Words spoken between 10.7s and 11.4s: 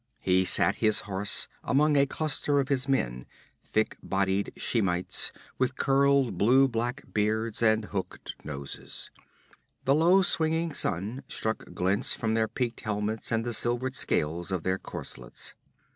sun